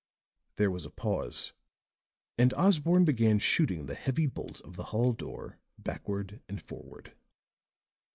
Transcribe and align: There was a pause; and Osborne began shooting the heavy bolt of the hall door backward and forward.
There 0.55 0.71
was 0.71 0.83
a 0.83 0.89
pause; 0.89 1.53
and 2.35 2.55
Osborne 2.55 3.05
began 3.05 3.37
shooting 3.37 3.85
the 3.85 3.93
heavy 3.93 4.25
bolt 4.25 4.59
of 4.61 4.75
the 4.75 4.85
hall 4.85 5.13
door 5.13 5.59
backward 5.77 6.41
and 6.49 6.59
forward. 6.59 7.13